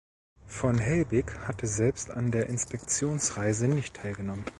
Von 0.47 0.79
Helbig 0.79 1.27
hatte 1.47 1.67
selbst 1.67 2.09
an 2.09 2.31
der 2.31 2.49
Inspektionsreise 2.49 3.67
nicht 3.67 3.97
teilgenommen. 3.97 4.45